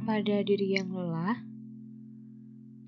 [0.00, 1.44] Kepada diri yang lelah,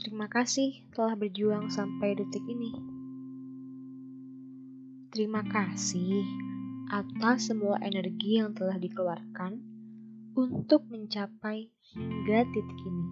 [0.00, 2.72] terima kasih telah berjuang sampai detik ini.
[5.12, 6.24] Terima kasih
[6.88, 9.60] atas semua energi yang telah dikeluarkan
[10.40, 13.06] untuk mencapai hingga titik ini.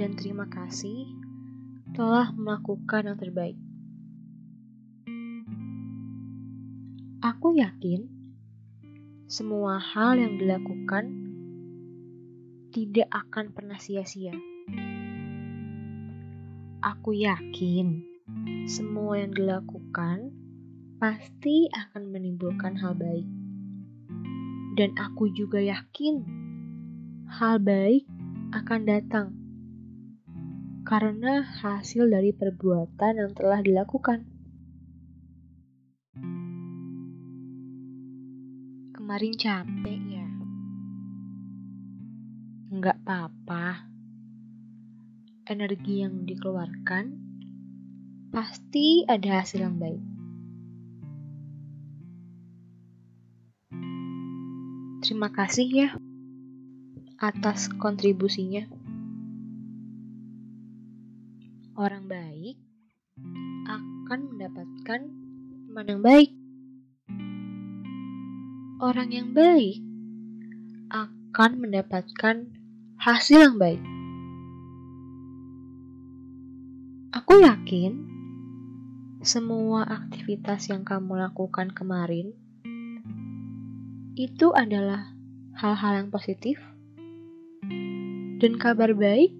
[0.00, 1.12] Dan terima kasih
[1.92, 3.60] telah melakukan yang terbaik.
[7.20, 8.16] Aku yakin
[9.28, 11.27] semua hal yang dilakukan
[12.68, 14.36] tidak akan pernah sia-sia.
[16.84, 18.04] Aku yakin
[18.68, 20.30] semua yang dilakukan
[21.00, 23.26] pasti akan menimbulkan hal baik.
[24.78, 26.22] Dan aku juga yakin
[27.28, 28.06] hal baik
[28.54, 29.28] akan datang
[30.88, 34.24] karena hasil dari perbuatan yang telah dilakukan.
[38.96, 40.17] Kemarin capek ya?
[42.68, 43.88] Enggak apa-apa.
[45.48, 47.16] Energi yang dikeluarkan
[48.28, 50.04] pasti ada hasil yang baik.
[55.00, 55.88] Terima kasih ya
[57.16, 58.68] atas kontribusinya.
[61.78, 62.60] Orang baik
[63.64, 65.00] akan mendapatkan
[65.68, 66.30] teman yang baik
[68.78, 69.82] orang yang baik
[70.90, 72.57] akan mendapatkan
[73.08, 73.80] hasil yang baik.
[77.16, 78.04] Aku yakin
[79.24, 82.36] semua aktivitas yang kamu lakukan kemarin
[84.12, 85.16] itu adalah
[85.56, 86.60] hal-hal yang positif
[88.44, 89.32] dan kabar baik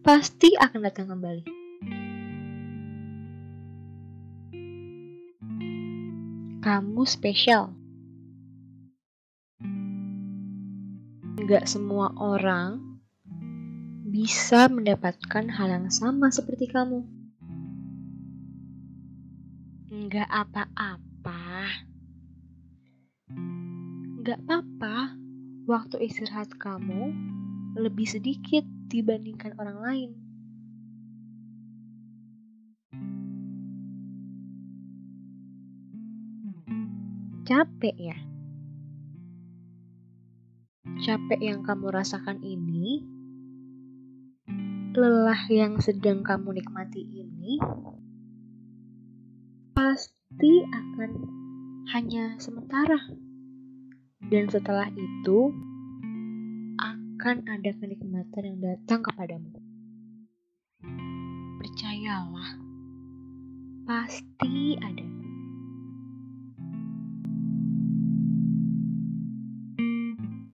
[0.00, 1.44] pasti akan datang kembali.
[6.64, 7.83] Kamu spesial.
[11.44, 12.96] Gak semua orang
[14.08, 17.04] bisa mendapatkan hal yang sama seperti kamu.
[20.08, 21.44] Gak apa-apa.
[24.24, 25.20] Gak apa-apa
[25.68, 27.12] waktu istirahat kamu
[27.76, 30.10] lebih sedikit dibandingkan orang lain.
[37.44, 38.16] Capek ya?
[41.04, 43.04] Capek yang kamu rasakan ini,
[44.96, 47.60] lelah yang sedang kamu nikmati ini,
[49.76, 51.10] pasti akan
[51.92, 52.96] hanya sementara.
[54.24, 55.52] Dan setelah itu,
[56.80, 59.60] akan ada kenikmatan yang datang kepadamu.
[61.60, 62.50] Percayalah,
[63.84, 65.13] pasti ada.